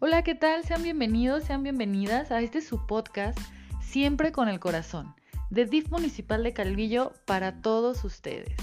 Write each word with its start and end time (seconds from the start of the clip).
Hola, 0.00 0.22
¿qué 0.22 0.36
tal? 0.36 0.62
Sean 0.62 0.84
bienvenidos, 0.84 1.42
sean 1.42 1.64
bienvenidas 1.64 2.30
a 2.30 2.40
este 2.40 2.60
su 2.60 2.86
podcast, 2.86 3.36
Siempre 3.82 4.30
con 4.30 4.48
el 4.48 4.60
Corazón, 4.60 5.16
de 5.50 5.66
DIF 5.66 5.90
Municipal 5.90 6.44
de 6.44 6.52
Calvillo 6.52 7.14
para 7.24 7.62
todos 7.62 8.04
ustedes. 8.04 8.54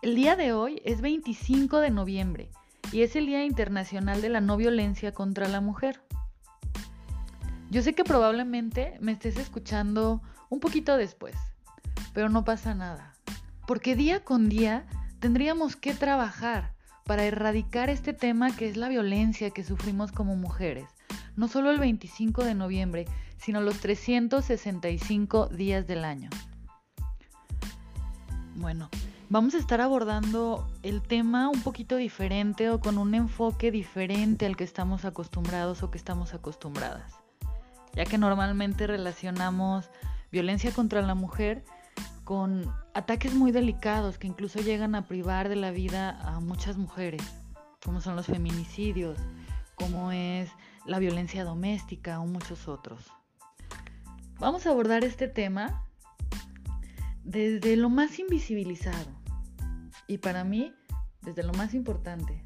El 0.00 0.14
día 0.14 0.34
de 0.34 0.54
hoy 0.54 0.80
es 0.86 1.02
25 1.02 1.80
de 1.80 1.90
noviembre 1.90 2.50
y 2.92 3.02
es 3.02 3.14
el 3.14 3.26
Día 3.26 3.44
Internacional 3.44 4.22
de 4.22 4.30
la 4.30 4.40
No 4.40 4.56
Violencia 4.56 5.12
contra 5.12 5.48
la 5.48 5.60
Mujer. 5.60 6.00
Yo 7.68 7.82
sé 7.82 7.94
que 7.94 8.02
probablemente 8.02 8.96
me 9.02 9.12
estés 9.12 9.36
escuchando 9.36 10.22
un 10.48 10.60
poquito 10.60 10.96
después, 10.96 11.36
pero 12.14 12.30
no 12.30 12.42
pasa 12.42 12.74
nada, 12.74 13.12
porque 13.66 13.96
día 13.96 14.24
con 14.24 14.48
día 14.48 14.86
tendríamos 15.20 15.76
que 15.76 15.92
trabajar 15.92 16.72
para 17.04 17.24
erradicar 17.24 17.90
este 17.90 18.12
tema 18.12 18.54
que 18.54 18.68
es 18.68 18.76
la 18.76 18.88
violencia 18.88 19.50
que 19.50 19.64
sufrimos 19.64 20.12
como 20.12 20.36
mujeres, 20.36 20.86
no 21.36 21.48
solo 21.48 21.70
el 21.70 21.78
25 21.78 22.44
de 22.44 22.54
noviembre, 22.54 23.06
sino 23.36 23.60
los 23.60 23.80
365 23.80 25.48
días 25.48 25.86
del 25.86 26.04
año. 26.04 26.30
Bueno, 28.54 28.88
vamos 29.30 29.54
a 29.54 29.58
estar 29.58 29.80
abordando 29.80 30.70
el 30.82 31.02
tema 31.02 31.48
un 31.48 31.62
poquito 31.62 31.96
diferente 31.96 32.70
o 32.70 32.80
con 32.80 32.98
un 32.98 33.14
enfoque 33.14 33.70
diferente 33.70 34.46
al 34.46 34.56
que 34.56 34.64
estamos 34.64 35.04
acostumbrados 35.04 35.82
o 35.82 35.90
que 35.90 35.98
estamos 35.98 36.34
acostumbradas, 36.34 37.14
ya 37.94 38.04
que 38.04 38.18
normalmente 38.18 38.86
relacionamos 38.86 39.90
violencia 40.30 40.70
contra 40.70 41.02
la 41.02 41.14
mujer 41.14 41.64
con 42.24 42.72
ataques 42.94 43.34
muy 43.34 43.52
delicados 43.52 44.18
que 44.18 44.26
incluso 44.26 44.60
llegan 44.60 44.94
a 44.94 45.06
privar 45.06 45.48
de 45.48 45.56
la 45.56 45.70
vida 45.70 46.10
a 46.20 46.40
muchas 46.40 46.76
mujeres, 46.76 47.22
como 47.84 48.00
son 48.00 48.16
los 48.16 48.26
feminicidios, 48.26 49.18
como 49.74 50.12
es 50.12 50.50
la 50.86 50.98
violencia 50.98 51.44
doméstica 51.44 52.20
o 52.20 52.26
muchos 52.26 52.68
otros. 52.68 53.10
Vamos 54.38 54.66
a 54.66 54.70
abordar 54.70 55.04
este 55.04 55.28
tema 55.28 55.84
desde 57.24 57.76
lo 57.76 57.88
más 57.88 58.18
invisibilizado 58.18 59.10
y 60.06 60.18
para 60.18 60.44
mí 60.44 60.72
desde 61.22 61.42
lo 61.42 61.52
más 61.52 61.74
importante, 61.74 62.44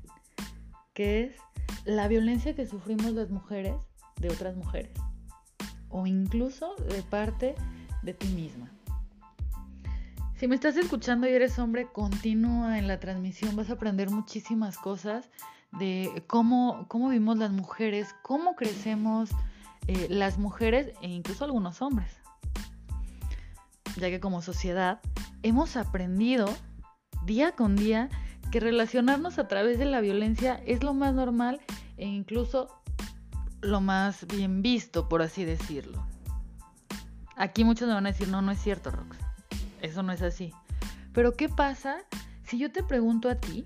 que 0.92 1.24
es 1.24 1.36
la 1.84 2.08
violencia 2.08 2.54
que 2.54 2.66
sufrimos 2.66 3.12
las 3.12 3.30
mujeres 3.30 3.74
de 4.20 4.28
otras 4.28 4.56
mujeres 4.56 4.92
o 5.88 6.06
incluso 6.06 6.74
de 6.76 7.02
parte 7.02 7.54
de 8.02 8.14
ti 8.14 8.28
misma. 8.28 8.70
Si 10.36 10.48
me 10.48 10.54
estás 10.54 10.76
escuchando 10.76 11.26
y 11.26 11.32
eres 11.32 11.58
hombre, 11.58 11.86
continúa 11.90 12.78
en 12.78 12.88
la 12.88 13.00
transmisión, 13.00 13.56
vas 13.56 13.70
a 13.70 13.74
aprender 13.74 14.10
muchísimas 14.10 14.76
cosas 14.76 15.30
de 15.72 16.24
cómo, 16.26 16.84
cómo 16.88 17.08
vivimos 17.08 17.38
las 17.38 17.52
mujeres, 17.52 18.14
cómo 18.20 18.54
crecemos 18.54 19.30
eh, 19.86 20.08
las 20.10 20.36
mujeres 20.36 20.92
e 21.00 21.08
incluso 21.08 21.46
algunos 21.46 21.80
hombres. 21.80 22.12
Ya 23.96 24.10
que 24.10 24.20
como 24.20 24.42
sociedad 24.42 25.00
hemos 25.42 25.78
aprendido 25.78 26.46
día 27.24 27.52
con 27.52 27.74
día 27.74 28.10
que 28.52 28.60
relacionarnos 28.60 29.38
a 29.38 29.48
través 29.48 29.78
de 29.78 29.86
la 29.86 30.02
violencia 30.02 30.60
es 30.66 30.82
lo 30.82 30.92
más 30.92 31.14
normal 31.14 31.62
e 31.96 32.06
incluso 32.06 32.68
lo 33.62 33.80
más 33.80 34.26
bien 34.26 34.60
visto, 34.60 35.08
por 35.08 35.22
así 35.22 35.46
decirlo. 35.46 36.06
Aquí 37.36 37.64
muchos 37.64 37.88
me 37.88 37.94
van 37.94 38.04
a 38.04 38.12
decir, 38.12 38.28
no, 38.28 38.42
no 38.42 38.52
es 38.52 38.60
cierto, 38.60 38.90
Rox. 38.90 39.25
Eso 39.86 40.02
no 40.02 40.12
es 40.12 40.20
así. 40.20 40.52
Pero 41.12 41.36
¿qué 41.36 41.48
pasa 41.48 41.98
si 42.42 42.58
yo 42.58 42.72
te 42.72 42.82
pregunto 42.82 43.28
a 43.28 43.36
ti, 43.36 43.64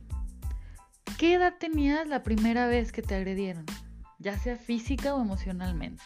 ¿qué 1.18 1.34
edad 1.34 1.54
tenías 1.58 2.06
la 2.06 2.22
primera 2.22 2.66
vez 2.66 2.92
que 2.92 3.00
te 3.00 3.14
agredieron? 3.14 3.64
Ya 4.18 4.38
sea 4.38 4.56
física 4.56 5.14
o 5.14 5.22
emocionalmente. 5.22 6.04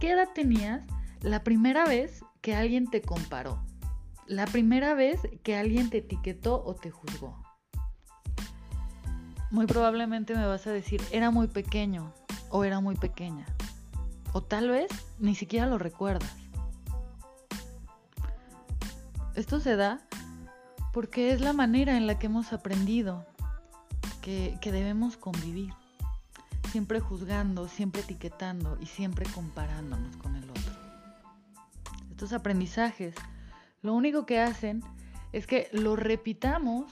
¿Qué 0.00 0.10
edad 0.10 0.28
tenías 0.34 0.84
la 1.22 1.42
primera 1.42 1.86
vez 1.86 2.22
que 2.42 2.54
alguien 2.54 2.90
te 2.90 3.00
comparó? 3.00 3.64
La 4.26 4.44
primera 4.44 4.92
vez 4.92 5.18
que 5.42 5.56
alguien 5.56 5.88
te 5.88 5.98
etiquetó 5.98 6.62
o 6.62 6.74
te 6.74 6.90
juzgó. 6.90 7.42
Muy 9.50 9.64
probablemente 9.64 10.34
me 10.34 10.44
vas 10.44 10.66
a 10.66 10.72
decir, 10.72 11.00
era 11.10 11.30
muy 11.30 11.48
pequeño 11.48 12.12
o 12.50 12.64
era 12.64 12.80
muy 12.80 12.96
pequeña. 12.96 13.46
O 14.34 14.42
tal 14.42 14.68
vez 14.68 14.88
ni 15.18 15.34
siquiera 15.34 15.66
lo 15.66 15.78
recuerdas. 15.78 16.36
Esto 19.36 19.60
se 19.60 19.76
da 19.76 20.00
porque 20.94 21.30
es 21.30 21.42
la 21.42 21.52
manera 21.52 21.98
en 21.98 22.06
la 22.06 22.18
que 22.18 22.24
hemos 22.24 22.54
aprendido 22.54 23.26
que, 24.22 24.58
debemos 24.62 25.18
convivir, 25.18 25.74
siempre 26.72 27.00
juzgando, 27.00 27.68
siempre 27.68 28.00
etiquetando 28.00 28.78
y 28.80 28.86
siempre 28.86 29.26
comparándonos 29.34 30.16
con 30.16 30.36
el 30.36 30.48
otro. 30.48 30.72
Estos 32.10 32.32
aprendizajes 32.32 33.14
lo 33.82 33.92
único 33.92 34.24
que 34.24 34.40
hacen 34.40 34.82
es 35.32 35.46
que 35.46 35.68
lo 35.70 35.96
repitamos 35.96 36.90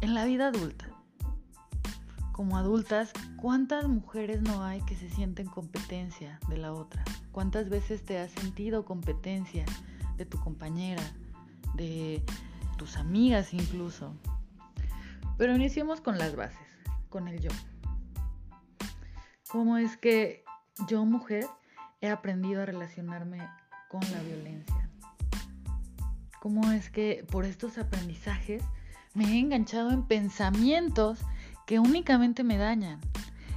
en 0.00 0.14
la 0.14 0.24
vida 0.24 0.48
adulta. 0.48 0.86
Como 2.32 2.56
adultas, 2.56 3.12
¿cuántas 3.36 3.88
mujeres 3.88 4.40
no 4.40 4.64
hay 4.64 4.80
que 4.80 4.96
se 4.96 5.10
sienten 5.10 5.48
competencia 5.48 6.40
de 6.48 6.56
la 6.56 6.72
otra? 6.72 7.04
¿Cuántas 7.30 7.68
veces 7.68 8.02
te 8.06 8.18
has 8.18 8.30
sentido 8.30 8.86
competencia 8.86 9.66
de 10.16 10.24
tu 10.24 10.40
compañera, 10.40 11.02
de 11.74 12.22
tus 12.76 12.96
amigas 12.96 13.54
incluso. 13.54 14.14
Pero 15.38 15.54
iniciemos 15.54 16.00
con 16.00 16.18
las 16.18 16.36
bases, 16.36 16.58
con 17.08 17.28
el 17.28 17.40
yo. 17.40 17.50
¿Cómo 19.50 19.76
es 19.76 19.96
que 19.96 20.44
yo, 20.88 21.04
mujer, 21.04 21.46
he 22.00 22.08
aprendido 22.08 22.62
a 22.62 22.66
relacionarme 22.66 23.38
con 23.88 24.00
la 24.12 24.22
violencia? 24.22 24.88
¿Cómo 26.40 26.72
es 26.72 26.90
que 26.90 27.24
por 27.30 27.44
estos 27.44 27.78
aprendizajes 27.78 28.64
me 29.14 29.24
he 29.24 29.38
enganchado 29.38 29.90
en 29.90 30.02
pensamientos 30.02 31.20
que 31.66 31.78
únicamente 31.78 32.42
me 32.42 32.56
dañan? 32.56 33.00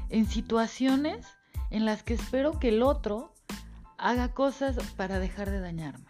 En 0.10 0.28
situaciones 0.28 1.26
en 1.72 1.86
las 1.86 2.04
que 2.04 2.14
espero 2.14 2.60
que 2.60 2.70
el 2.70 2.84
otro 2.84 3.34
haga 3.98 4.34
cosas 4.34 4.78
para 4.98 5.20
dejar 5.20 5.50
de 5.50 5.60
dañarme. 5.60 6.06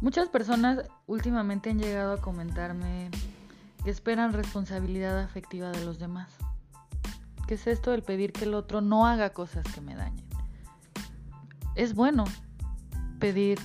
Muchas 0.00 0.28
personas 0.28 0.82
últimamente 1.06 1.70
han 1.70 1.78
llegado 1.78 2.12
a 2.12 2.20
comentarme 2.20 3.10
que 3.82 3.90
esperan 3.90 4.34
responsabilidad 4.34 5.18
afectiva 5.20 5.70
de 5.70 5.84
los 5.84 5.98
demás. 5.98 6.28
¿Qué 7.46 7.54
es 7.54 7.66
esto 7.66 7.92
del 7.92 8.02
pedir 8.02 8.32
que 8.32 8.44
el 8.44 8.54
otro 8.54 8.80
no 8.82 9.06
haga 9.06 9.30
cosas 9.30 9.64
que 9.74 9.80
me 9.80 9.94
dañen? 9.94 10.26
Es 11.76 11.94
bueno 11.94 12.24
pedir 13.18 13.58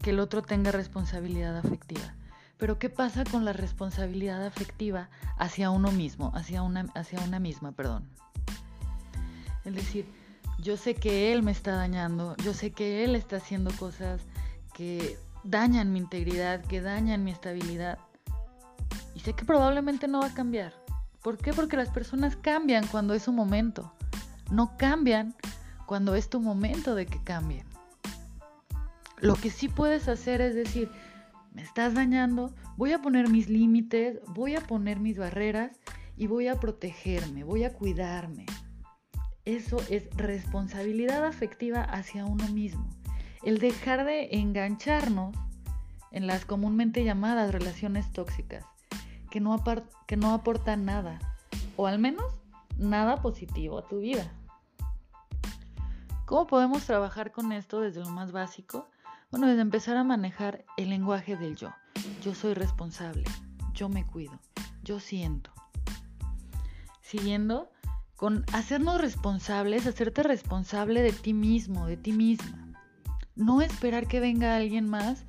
que 0.00 0.10
el 0.10 0.20
otro 0.20 0.42
tenga 0.42 0.70
responsabilidad 0.70 1.56
afectiva. 1.56 2.14
Pero 2.56 2.78
¿qué 2.78 2.88
pasa 2.88 3.24
con 3.24 3.44
la 3.44 3.52
responsabilidad 3.52 4.46
afectiva 4.46 5.08
hacia 5.38 5.70
uno 5.70 5.90
mismo, 5.90 6.30
hacia 6.34 6.62
una, 6.62 6.86
hacia 6.94 7.20
una 7.20 7.40
misma, 7.40 7.72
perdón? 7.72 8.08
Es 9.64 9.74
decir, 9.74 10.06
yo 10.60 10.76
sé 10.76 10.94
que 10.94 11.32
él 11.32 11.42
me 11.42 11.50
está 11.50 11.74
dañando, 11.74 12.36
yo 12.44 12.54
sé 12.54 12.70
que 12.70 13.02
él 13.02 13.16
está 13.16 13.36
haciendo 13.36 13.72
cosas 13.72 14.20
que 14.72 15.18
dañan 15.44 15.92
mi 15.92 15.98
integridad, 15.98 16.64
que 16.64 16.80
dañan 16.80 17.22
mi 17.22 17.30
estabilidad. 17.30 17.98
Y 19.14 19.20
sé 19.20 19.34
que 19.34 19.44
probablemente 19.44 20.08
no 20.08 20.20
va 20.20 20.26
a 20.28 20.34
cambiar. 20.34 20.72
¿Por 21.22 21.38
qué? 21.38 21.52
Porque 21.52 21.76
las 21.76 21.90
personas 21.90 22.36
cambian 22.36 22.86
cuando 22.86 23.14
es 23.14 23.22
su 23.22 23.32
momento. 23.32 23.92
No 24.50 24.76
cambian 24.76 25.34
cuando 25.86 26.14
es 26.14 26.28
tu 26.28 26.40
momento 26.40 26.94
de 26.94 27.06
que 27.06 27.22
cambien. 27.22 27.66
Lo 29.18 29.34
que 29.36 29.50
sí 29.50 29.68
puedes 29.68 30.08
hacer 30.08 30.40
es 30.40 30.54
decir, 30.54 30.90
me 31.52 31.62
estás 31.62 31.94
dañando, 31.94 32.54
voy 32.76 32.92
a 32.92 33.00
poner 33.00 33.28
mis 33.28 33.48
límites, 33.48 34.18
voy 34.28 34.56
a 34.56 34.60
poner 34.60 34.98
mis 34.98 35.16
barreras 35.16 35.70
y 36.16 36.26
voy 36.26 36.48
a 36.48 36.56
protegerme, 36.56 37.44
voy 37.44 37.64
a 37.64 37.72
cuidarme. 37.72 38.46
Eso 39.44 39.76
es 39.88 40.08
responsabilidad 40.16 41.24
afectiva 41.24 41.82
hacia 41.82 42.24
uno 42.24 42.48
mismo 42.48 42.88
el 43.44 43.58
dejar 43.58 44.04
de 44.04 44.28
engancharnos 44.32 45.36
en 46.10 46.26
las 46.26 46.46
comúnmente 46.46 47.04
llamadas 47.04 47.52
relaciones 47.52 48.12
tóxicas, 48.12 48.64
que 49.30 49.40
no, 49.40 49.62
que 50.06 50.16
no 50.16 50.32
aportan 50.32 50.84
nada, 50.84 51.18
o 51.76 51.86
al 51.86 51.98
menos 51.98 52.24
nada 52.78 53.20
positivo 53.20 53.78
a 53.78 53.88
tu 53.88 53.98
vida. 53.98 54.32
¿Cómo 56.24 56.46
podemos 56.46 56.84
trabajar 56.86 57.32
con 57.32 57.52
esto 57.52 57.80
desde 57.80 58.00
lo 58.00 58.08
más 58.08 58.32
básico? 58.32 58.88
Bueno, 59.30 59.46
desde 59.46 59.60
empezar 59.60 59.96
a 59.96 60.04
manejar 60.04 60.64
el 60.76 60.90
lenguaje 60.90 61.36
del 61.36 61.56
yo. 61.56 61.70
Yo 62.22 62.34
soy 62.34 62.54
responsable, 62.54 63.24
yo 63.74 63.88
me 63.88 64.06
cuido, 64.06 64.40
yo 64.82 65.00
siento. 65.00 65.50
Siguiendo 67.02 67.70
con 68.16 68.44
hacernos 68.52 69.00
responsables, 69.00 69.86
hacerte 69.86 70.22
responsable 70.22 71.02
de 71.02 71.12
ti 71.12 71.34
mismo, 71.34 71.86
de 71.86 71.96
ti 71.96 72.12
misma. 72.12 72.63
No 73.36 73.62
esperar 73.62 74.06
que 74.06 74.20
venga 74.20 74.56
alguien 74.56 74.88
más 74.88 75.24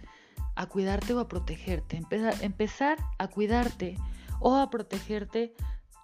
a 0.55 0.67
cuidarte 0.67 1.13
o 1.13 1.19
a 1.19 1.27
protegerte. 1.27 1.97
Empezar, 1.97 2.35
empezar 2.41 2.97
a 3.17 3.27
cuidarte 3.27 3.97
o 4.39 4.55
a 4.55 4.69
protegerte 4.69 5.53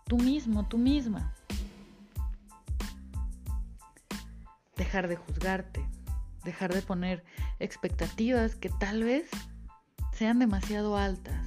tú 0.05 0.17
mismo, 0.17 0.67
tú 0.67 0.77
misma. 0.77 1.33
dejar 4.91 5.07
de 5.07 5.15
juzgarte, 5.15 5.87
dejar 6.43 6.73
de 6.73 6.81
poner 6.81 7.23
expectativas 7.59 8.55
que 8.55 8.69
tal 8.69 9.03
vez 9.03 9.29
sean 10.11 10.39
demasiado 10.39 10.97
altas 10.97 11.45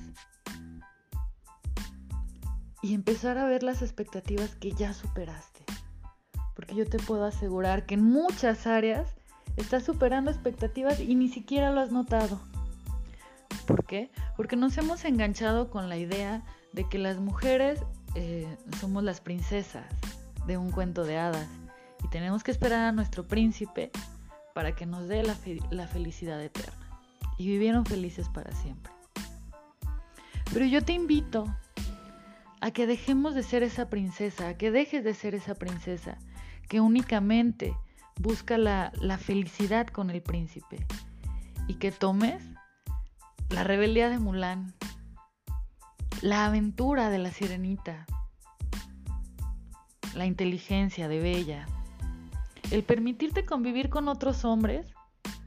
y 2.80 2.94
empezar 2.94 3.36
a 3.36 3.46
ver 3.46 3.64
las 3.64 3.82
expectativas 3.82 4.54
que 4.54 4.70
ya 4.70 4.94
superaste. 4.94 5.64
Porque 6.54 6.76
yo 6.76 6.86
te 6.86 6.98
puedo 6.98 7.24
asegurar 7.24 7.86
que 7.86 7.94
en 7.94 8.04
muchas 8.04 8.68
áreas 8.68 9.16
estás 9.56 9.84
superando 9.84 10.30
expectativas 10.30 11.00
y 11.00 11.14
ni 11.14 11.28
siquiera 11.28 11.72
lo 11.72 11.80
has 11.80 11.92
notado. 11.92 12.40
¿Por 13.66 13.84
qué? 13.84 14.10
Porque 14.36 14.56
nos 14.56 14.76
hemos 14.78 15.04
enganchado 15.04 15.70
con 15.70 15.88
la 15.88 15.96
idea 15.96 16.42
de 16.72 16.88
que 16.88 16.98
las 16.98 17.18
mujeres 17.18 17.80
eh, 18.14 18.46
somos 18.80 19.04
las 19.04 19.20
princesas 19.20 19.84
de 20.46 20.56
un 20.56 20.70
cuento 20.70 21.04
de 21.04 21.18
hadas 21.18 21.48
y 22.02 22.08
tenemos 22.08 22.42
que 22.42 22.50
esperar 22.50 22.80
a 22.80 22.92
nuestro 22.92 23.26
príncipe 23.26 23.90
para 24.54 24.74
que 24.74 24.86
nos 24.86 25.08
dé 25.08 25.22
la, 25.22 25.36
la 25.70 25.86
felicidad 25.86 26.42
eterna. 26.42 27.00
Y 27.38 27.48
vivieron 27.48 27.84
felices 27.84 28.28
para 28.28 28.52
siempre. 28.52 28.92
Pero 30.52 30.66
yo 30.66 30.84
te 30.84 30.92
invito 30.92 31.46
a 32.60 32.70
que 32.70 32.86
dejemos 32.86 33.34
de 33.34 33.42
ser 33.42 33.62
esa 33.62 33.90
princesa, 33.90 34.48
a 34.48 34.56
que 34.56 34.70
dejes 34.70 35.02
de 35.02 35.14
ser 35.14 35.34
esa 35.34 35.54
princesa 35.54 36.16
que 36.68 36.80
únicamente 36.80 37.76
busca 38.20 38.58
la, 38.58 38.93
la, 39.00 39.19
felicidad 39.19 39.87
con 39.87 40.11
el 40.11 40.22
príncipe 40.22 40.87
y 41.66 41.75
que 41.75 41.93
tomes 41.93 42.43
la 43.50 43.64
rebeldía 43.64 44.08
de 44.08 44.19
Mulan, 44.19 44.75
la 46.22 46.46
aventura 46.46 47.11
de 47.11 47.19
la 47.19 47.31
sirenita, 47.31 48.06
la 50.14 50.26
inteligencia 50.26 51.08
de 51.08 51.20
Bella, 51.20 51.66
el 52.70 52.82
permitirte 52.82 53.44
convivir 53.44 53.90
con 53.90 54.08
otros 54.08 54.44
hombres, 54.44 54.87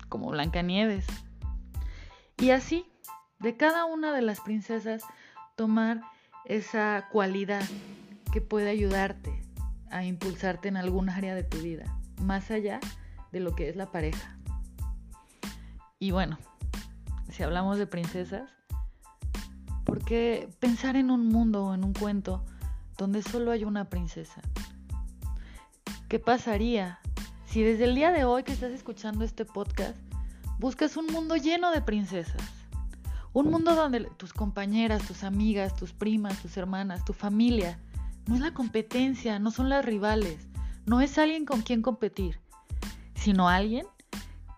como 0.10 0.30
Blancanieves. 0.30 1.06
Y 2.38 2.52
así, 2.52 2.86
de 3.40 3.58
cada 3.58 3.86
una 3.86 4.14
de 4.14 4.22
las 4.22 4.40
princesas, 4.40 5.04
tomar 5.56 6.02
esa 6.46 7.08
cualidad 7.12 7.64
que 8.32 8.42
puede 8.42 8.70
ayudarte 8.70 9.42
a 9.90 10.06
impulsarte 10.06 10.68
en 10.68 10.78
algún 10.78 11.10
área 11.10 11.34
de 11.34 11.44
tu 11.44 11.58
vida, 11.58 11.97
más 12.22 12.52
allá 12.52 12.80
de 13.32 13.40
lo 13.40 13.56
que 13.56 13.70
es 13.70 13.76
la 13.76 13.92
pareja. 13.92 14.38
Y 16.00 16.12
bueno, 16.12 16.38
si 17.30 17.44
hablamos 17.44 17.78
de 17.78 17.88
princesas, 17.88 18.50
¿por 19.84 20.04
qué 20.04 20.50
pensar 20.60 20.96
en 20.96 21.12
un 21.12 21.28
mundo 21.28 21.66
o 21.66 21.74
en 21.74 21.84
un 21.84 21.94
cuento 21.94 22.44
donde 22.98 23.22
solo 23.22 23.52
hay 23.52 23.64
una 23.64 23.90
princesa? 23.90 24.42
¿Qué 26.08 26.20
pasaría 26.20 27.00
si 27.46 27.64
desde 27.64 27.86
el 27.86 27.96
día 27.96 28.12
de 28.12 28.26
hoy 28.26 28.44
que 28.44 28.54
estás 28.54 28.72
escuchando 28.72 29.26
este 29.26 29.46
podcast 29.46 29.98
buscas 30.60 30.98
un 30.98 31.08
mundo 31.08 31.36
lleno 31.36 31.72
de 31.72 31.82
princesas? 31.82 32.42
Un 33.34 33.52
mundo 33.52 33.76
donde 33.76 34.02
tus 34.18 34.34
compañeras, 34.34 35.06
tus 35.06 35.24
amigas, 35.24 35.76
tus 35.76 35.94
primas, 35.94 36.42
tus 36.42 36.58
hermanas, 36.58 37.06
tu 37.06 37.14
familia, 37.14 37.80
no 38.28 38.36
es 38.36 38.42
la 38.42 38.54
competencia, 38.54 39.40
no 39.40 39.52
son 39.52 39.70
las 39.70 39.86
rivales, 39.86 40.47
no 40.88 41.02
es 41.02 41.18
alguien 41.18 41.46
con 41.46 41.62
quien 41.62 41.82
competir, 41.82 42.40
sino 43.14 43.50
alguien 43.50 43.86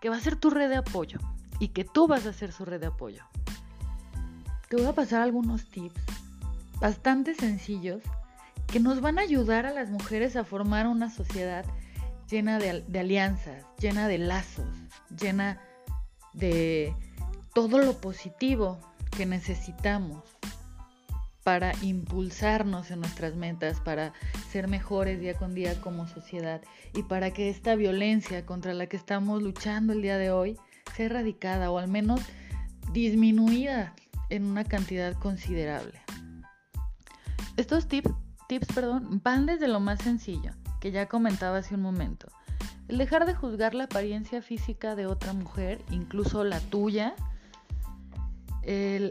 que 0.00 0.08
va 0.08 0.16
a 0.16 0.20
ser 0.20 0.36
tu 0.36 0.48
red 0.48 0.68
de 0.68 0.76
apoyo 0.76 1.18
y 1.58 1.68
que 1.68 1.84
tú 1.84 2.06
vas 2.06 2.24
a 2.24 2.32
ser 2.32 2.52
su 2.52 2.64
red 2.64 2.80
de 2.80 2.86
apoyo. 2.86 3.24
Te 4.68 4.76
voy 4.76 4.86
a 4.86 4.94
pasar 4.94 5.22
algunos 5.22 5.66
tips 5.66 6.00
bastante 6.80 7.34
sencillos 7.34 8.00
que 8.68 8.78
nos 8.78 9.00
van 9.00 9.18
a 9.18 9.22
ayudar 9.22 9.66
a 9.66 9.72
las 9.72 9.90
mujeres 9.90 10.36
a 10.36 10.44
formar 10.44 10.86
una 10.86 11.10
sociedad 11.10 11.64
llena 12.30 12.60
de, 12.60 12.84
alianzas, 12.98 13.64
llena 13.80 14.06
de 14.06 14.18
lazos, 14.18 14.68
llena 15.20 15.60
de 16.32 16.94
todo 17.54 17.78
lo 17.78 18.00
positivo 18.00 18.78
que 19.16 19.26
necesitamos 19.26 20.22
para 21.50 21.72
impulsarnos 21.82 22.92
en 22.92 23.00
nuestras 23.00 23.34
metas, 23.34 23.80
para 23.80 24.12
ser 24.52 24.68
mejores 24.68 25.18
día 25.18 25.34
con 25.34 25.52
día 25.52 25.80
como 25.80 26.06
sociedad 26.06 26.62
y 26.94 27.02
para 27.02 27.32
que 27.32 27.50
esta 27.50 27.74
violencia 27.74 28.46
contra 28.46 28.72
la 28.72 28.86
que 28.86 28.96
estamos 28.96 29.42
luchando 29.42 29.92
el 29.92 30.00
día 30.00 30.16
de 30.16 30.30
hoy 30.30 30.56
sea 30.94 31.06
erradicada 31.06 31.72
o 31.72 31.78
al 31.78 31.88
menos 31.88 32.20
disminuida 32.92 33.96
en 34.28 34.44
una 34.44 34.62
cantidad 34.62 35.12
considerable. 35.14 36.00
Estos 37.56 37.88
tips 37.88 38.12
tips, 38.46 38.68
perdón, 38.72 39.20
van 39.24 39.46
desde 39.46 39.66
lo 39.66 39.80
más 39.80 39.98
sencillo, 40.02 40.52
que 40.78 40.92
ya 40.92 41.06
comentaba 41.06 41.58
hace 41.58 41.74
un 41.74 41.82
momento. 41.82 42.28
El 42.86 42.96
dejar 42.96 43.26
de 43.26 43.34
juzgar 43.34 43.74
la 43.74 43.84
apariencia 43.84 44.40
física 44.40 44.94
de 44.94 45.06
otra 45.06 45.32
mujer, 45.32 45.82
incluso 45.90 46.44
la 46.44 46.60
tuya. 46.60 47.16
El 48.62 49.10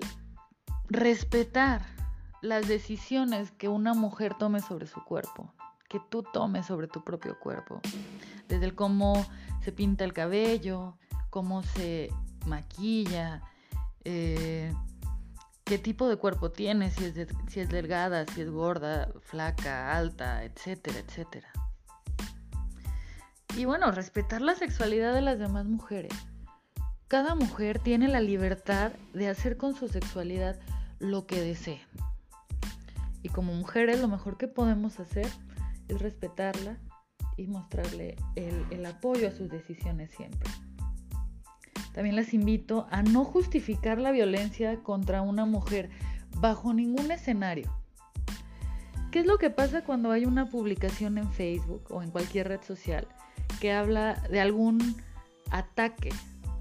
respetar 0.88 1.99
las 2.42 2.68
decisiones 2.68 3.52
que 3.52 3.68
una 3.68 3.94
mujer 3.94 4.36
tome 4.38 4.62
sobre 4.62 4.88
su 4.88 5.04
cuerpo, 5.04 5.54
que 5.88 6.00
tú 6.10 6.24
tomes 6.24 6.66
sobre 6.66 6.88
tu 6.88 7.04
propio 7.04 7.38
cuerpo. 7.40 7.82
Desde 8.48 8.66
el 8.66 8.76
cómo 8.76 9.26
se 9.62 9.72
pinta 9.72 10.04
el 10.04 10.14
cabello, 10.14 10.98
cómo 11.30 11.64
se 11.64 12.12
maquilla, 12.46 13.42
eh, 14.06 14.74
qué 15.66 15.78
tipo 15.78 16.08
de 16.08 16.18
cuerpo 16.18 16.52
tiene, 16.52 16.92
si 16.92 17.06
es, 17.06 17.28
si 17.48 17.60
es 17.60 17.70
delgada, 17.70 18.26
si 18.26 18.42
es 18.42 18.50
gorda, 18.50 19.10
flaca, 19.22 19.96
alta, 19.96 20.44
etcétera, 20.44 21.00
etcétera. 21.00 21.52
Y 23.58 23.66
bueno, 23.66 23.92
respetar 23.92 24.42
la 24.42 24.56
sexualidad 24.56 25.14
de 25.14 25.22
las 25.22 25.40
demás 25.40 25.66
mujeres. 25.66 26.14
Cada 27.08 27.34
mujer 27.36 27.80
tiene 27.80 28.08
la 28.08 28.22
libertad 28.22 28.92
de 29.14 29.28
hacer 29.28 29.58
con 29.58 29.76
su 29.76 29.88
sexualidad 29.88 30.60
lo 31.00 31.26
que 31.26 31.42
desee. 31.42 31.82
Y 33.22 33.30
como 33.30 33.54
mujeres 33.54 34.00
lo 34.00 34.08
mejor 34.08 34.38
que 34.38 34.48
podemos 34.48 35.00
hacer 35.00 35.28
es 35.88 36.00
respetarla 36.02 36.78
y 37.38 37.48
mostrarle 37.48 38.18
el, 38.36 38.86
apoyo 38.86 39.28
a 39.28 39.32
sus 39.32 39.50
decisiones 39.50 40.12
siempre. 40.12 40.50
También 41.94 42.16
les 42.16 42.34
invito 42.34 42.88
a 42.92 43.02
no 43.02 43.26
justificar 43.26 43.98
la 43.98 44.12
violencia 44.12 44.78
contra 44.84 45.22
una 45.22 45.46
mujer 45.46 45.90
bajo 46.38 46.74
ningún 46.74 47.12
escenario. 47.12 47.70
¿Qué 49.12 49.20
es 49.20 49.26
lo 49.26 49.38
que 49.38 49.50
pasa 49.50 49.84
cuando 49.84 50.12
hay 50.12 50.26
una 50.26 50.50
publicación 50.50 51.18
en 51.18 51.32
Facebook 51.32 51.86
o 51.90 52.04
en 52.04 52.12
cualquier 52.12 52.50
red 52.50 52.62
social 52.62 53.08
que 53.60 53.74
habla 53.74 54.22
de 54.30 54.40
algún 54.40 54.96
ataque 55.50 56.12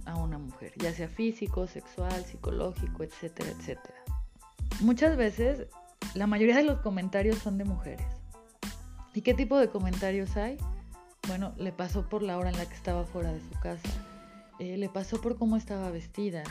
a 0.07 0.17
una 0.17 0.39
mujer, 0.39 0.73
ya 0.79 0.93
sea 0.95 1.09
físico, 1.09 1.67
sexual, 1.67 2.25
psicológico, 2.25 3.03
etcétera, 3.03 3.51
etcétera? 3.51 3.99
Muchas 4.81 5.17
veces 5.17 5.67
la 6.15 6.27
mayoría 6.27 6.57
de 6.57 6.65
los 6.65 6.81
comentarios 6.81 7.39
son 7.39 7.59
de 7.59 7.65
mujeres. 7.65 8.07
¿Y 9.15 9.23
qué 9.23 9.35
tipo 9.35 9.59
de 9.59 9.69
comentarios 9.69 10.37
hay? 10.37 10.59
Bueno, 11.27 11.53
le 11.57 11.73
pasó 11.73 12.09
por 12.09 12.23
la 12.23 12.39
hora 12.39 12.51
en 12.51 12.57
la 12.57 12.67
que 12.67 12.75
estaba 12.75 13.05
fuera 13.05 13.33
de 13.33 13.41
su 13.41 13.59
casa 13.61 13.89
eh, 14.59 14.77
le 14.77 14.89
pasó 14.89 15.21
por 15.21 15.37
cómo 15.37 15.57
estaba 15.57 15.89
vestida, 15.91 16.43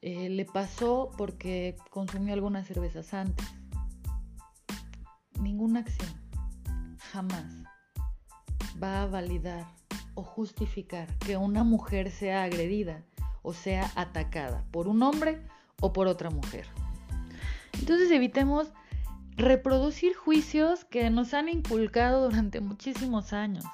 eh, 0.00 0.30
le 0.30 0.46
pasó 0.46 1.10
porque 1.18 1.76
consumió 1.90 2.32
algunas 2.32 2.66
cervezas 2.66 3.12
antes. 3.12 3.46
Ninguna 5.38 5.80
acción 5.80 6.10
jamás 7.12 7.44
va 8.82 9.02
a 9.02 9.06
validar 9.06 9.66
o 10.14 10.22
justificar 10.22 11.18
que 11.18 11.36
una 11.36 11.64
mujer 11.64 12.10
sea 12.10 12.44
agredida 12.44 13.02
o 13.42 13.52
sea 13.52 13.90
atacada 13.94 14.64
por 14.70 14.88
un 14.88 15.02
hombre 15.02 15.42
o 15.82 15.92
por 15.92 16.06
otra 16.06 16.30
mujer. 16.30 16.66
Entonces 17.78 18.10
evitemos 18.10 18.68
reproducir 19.40 20.14
juicios 20.14 20.84
que 20.84 21.10
nos 21.10 21.34
han 21.34 21.48
inculcado 21.48 22.24
durante 22.24 22.60
muchísimos 22.60 23.32
años 23.32 23.64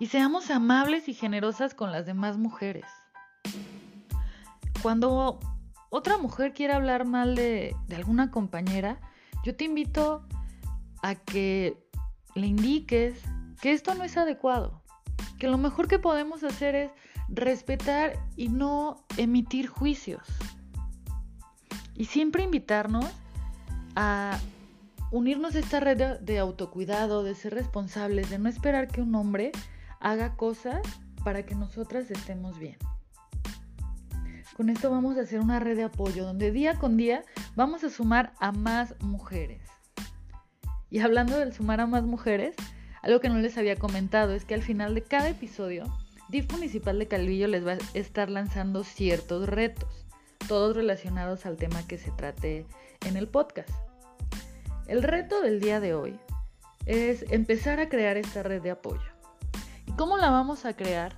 y 0.00 0.06
seamos 0.06 0.50
amables 0.50 1.08
y 1.08 1.14
generosas 1.14 1.74
con 1.74 1.90
las 1.90 2.06
demás 2.06 2.38
mujeres. 2.38 2.84
Cuando 4.82 5.40
otra 5.90 6.18
mujer 6.18 6.52
quiera 6.52 6.76
hablar 6.76 7.04
mal 7.04 7.34
de, 7.34 7.74
alguna 7.94 8.30
compañera, 8.30 9.00
yo 9.44 9.56
te 9.56 9.64
invito 9.64 10.24
a 11.02 11.14
que 11.14 11.76
le 12.34 12.46
indiques 12.46 13.20
que 13.60 13.72
esto 13.72 13.94
no 13.94 14.04
es 14.04 14.16
adecuado, 14.16 14.82
que 15.38 15.48
lo 15.48 15.58
mejor 15.58 15.88
que 15.88 15.98
podemos 15.98 16.44
hacer 16.44 16.74
es 16.76 16.90
respetar 17.28 18.12
y 18.36 18.48
no 18.48 19.04
emitir 19.16 19.66
juicios. 19.66 20.22
Y 21.94 22.04
siempre 22.04 22.44
invitarnos 22.44 23.06
a 23.96 24.38
unirnos 25.10 25.54
a 25.54 25.58
esta 25.60 25.80
red 25.80 26.18
de, 26.20 26.38
autocuidado, 26.38 27.22
de 27.22 27.34
ser 27.34 27.54
responsables, 27.54 28.30
de 28.30 28.38
no 28.38 28.48
esperar 28.48 28.88
que 28.88 29.00
un 29.00 29.14
hombre 29.14 29.52
haga 30.00 30.36
cosas 30.36 30.80
para 31.24 31.44
que 31.44 31.54
nosotras 31.54 32.10
estemos 32.10 32.58
bien. 32.58 32.76
Con 34.56 34.70
esto 34.70 34.90
vamos 34.90 35.16
a 35.16 35.22
hacer 35.22 35.40
una 35.40 35.60
red 35.60 35.76
de 35.76 35.84
apoyo 35.84 36.24
donde 36.24 36.50
día 36.50 36.74
con 36.74 36.96
día 36.96 37.24
vamos 37.54 37.84
a 37.84 37.90
sumar 37.90 38.32
a 38.40 38.52
más 38.52 38.94
mujeres. 39.00 39.62
Y 40.90 41.00
hablando 41.00 41.38
del 41.38 41.52
sumar 41.52 41.80
a 41.80 41.86
más 41.86 42.02
mujeres, 42.04 42.56
Algo 43.02 43.20
que 43.20 43.28
no 43.28 43.38
les 43.38 43.56
había 43.56 43.76
comentado 43.76 44.34
es 44.34 44.44
que 44.44 44.54
al 44.54 44.62
final 44.62 44.94
de 44.94 45.02
cada 45.02 45.28
episodio, 45.28 45.84
DIF 46.28 46.50
Municipal 46.52 46.98
de 46.98 47.06
Calvillo 47.06 47.46
les 47.46 47.66
va 47.66 47.72
a 47.72 47.78
estar 47.94 48.28
lanzando 48.28 48.84
ciertos 48.84 49.48
retos, 49.48 50.06
todos 50.48 50.76
relacionados 50.76 51.46
al 51.46 51.56
tema 51.56 51.86
que 51.86 51.98
se 51.98 52.10
trate 52.10 52.66
en 53.06 53.16
el 53.16 53.28
podcast. 53.28 53.87
El 54.88 55.02
reto 55.02 55.42
del 55.42 55.60
día 55.60 55.80
de 55.80 55.92
hoy 55.92 56.18
es 56.86 57.26
empezar 57.30 57.78
a 57.78 57.90
crear 57.90 58.16
esta 58.16 58.42
red 58.42 58.62
de 58.62 58.70
apoyo. 58.70 59.10
¿Y 59.84 59.92
cómo 59.92 60.16
la 60.16 60.30
vamos 60.30 60.64
a 60.64 60.74
crear? 60.74 61.14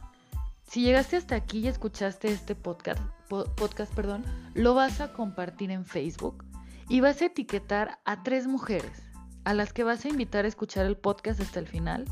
Si 0.64 0.82
llegaste 0.82 1.14
hasta 1.14 1.36
aquí 1.36 1.60
y 1.60 1.68
escuchaste 1.68 2.32
este 2.32 2.56
podcast, 2.56 3.00
podcast 3.28 3.94
perdón, 3.94 4.24
lo 4.54 4.74
vas 4.74 5.00
a 5.00 5.12
compartir 5.12 5.70
en 5.70 5.84
Facebook 5.86 6.44
y 6.88 7.00
vas 7.00 7.22
a 7.22 7.26
etiquetar 7.26 8.00
a 8.04 8.24
tres 8.24 8.48
mujeres 8.48 9.04
a 9.44 9.54
las 9.54 9.72
que 9.72 9.84
vas 9.84 10.04
a 10.04 10.08
invitar 10.08 10.46
a 10.46 10.48
escuchar 10.48 10.84
el 10.86 10.96
podcast 10.96 11.40
hasta 11.40 11.60
el 11.60 11.68
final. 11.68 12.06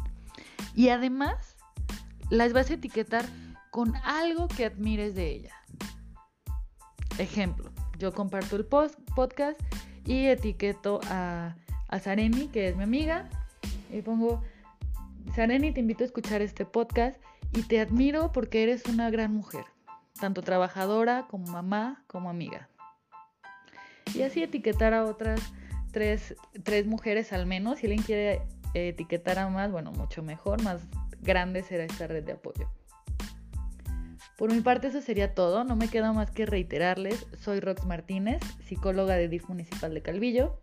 Y 0.76 0.90
además, 0.90 1.56
las 2.30 2.52
vas 2.52 2.70
a 2.70 2.74
etiquetar 2.74 3.24
con 3.72 3.96
algo 4.04 4.46
que 4.46 4.64
admires 4.64 5.16
de 5.16 5.28
ella. 5.28 5.54
Ejemplo, 7.18 7.72
yo 7.98 8.14
comparto 8.14 8.54
el 8.54 8.64
podcast 8.64 9.60
y 10.08 10.26
etiqueto 10.26 11.00
a, 11.04 11.54
a 11.88 11.98
Sareni, 12.00 12.48
que 12.48 12.68
es 12.68 12.76
mi 12.76 12.82
amiga, 12.82 13.28
y 13.92 14.00
pongo, 14.00 14.42
Sareni, 15.36 15.70
te 15.70 15.80
invito 15.80 16.02
a 16.02 16.06
escuchar 16.06 16.40
este 16.40 16.64
podcast 16.64 17.20
y 17.52 17.62
te 17.62 17.78
admiro 17.78 18.32
porque 18.32 18.62
eres 18.62 18.86
una 18.86 19.10
gran 19.10 19.34
mujer, 19.34 19.64
tanto 20.18 20.42
trabajadora 20.42 21.26
como 21.30 21.46
mamá 21.52 22.02
como 22.06 22.30
amiga. 22.30 22.68
Y 24.14 24.22
así 24.22 24.42
etiquetar 24.42 24.94
a 24.94 25.04
otras 25.04 25.40
tres, 25.92 26.34
mujeres 26.86 27.32
al 27.34 27.44
menos. 27.44 27.80
Si 27.80 27.86
alguien 27.86 28.02
quiere 28.02 28.40
etiquetar 28.72 29.38
a 29.38 29.48
más, 29.50 29.70
bueno, 29.70 29.92
mucho 29.92 30.22
mejor, 30.22 30.62
más 30.62 30.80
grande 31.20 31.62
será 31.62 31.84
esta 31.84 32.06
red 32.06 32.24
de 32.24 32.32
apoyo. 32.32 32.70
Por 34.38 34.54
mi 34.54 34.60
parte 34.60 34.86
eso 34.86 35.00
sería 35.00 35.34
todo, 35.34 35.64
no 35.64 35.74
me 35.74 35.88
queda 35.88 36.12
más 36.12 36.30
que 36.30 36.46
reiterarles, 36.46 37.26
soy 37.40 37.58
Rox 37.58 37.84
Martínez, 37.86 38.40
psicóloga 38.64 39.16
de 39.16 39.26
DIF 39.26 39.48
Municipal 39.48 39.92
de 39.92 40.00
Calvillo, 40.00 40.60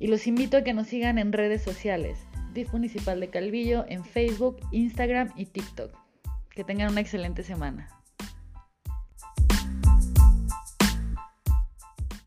y 0.00 0.08
los 0.08 0.26
invito 0.26 0.56
a 0.56 0.62
que 0.62 0.74
nos 0.74 0.88
sigan 0.88 1.18
en 1.18 1.32
redes 1.32 1.62
sociales, 1.62 2.18
DIF 2.52 2.72
Municipal 2.72 3.20
de 3.20 3.30
Calvillo 3.30 3.84
en 3.86 4.04
Facebook, 4.04 4.56
Instagram 4.72 5.32
y 5.36 5.46
TikTok. 5.46 5.96
Que 6.50 6.64
tengan 6.64 6.90
una 6.90 7.00
excelente 7.00 7.44
semana. 7.44 8.01